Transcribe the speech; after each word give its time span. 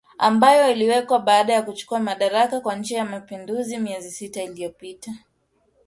ambayo 0.17 0.71
iliwekwa 0.71 1.19
baada 1.19 1.53
ya 1.53 1.61
kuchukua 1.61 1.99
madaraka 1.99 2.61
kwa 2.61 2.75
njia 2.75 2.97
ya 2.97 3.05
mapinduzi 3.05 3.77
miezi 3.77 4.11
sita 4.11 4.43
iliyopita 4.43 5.11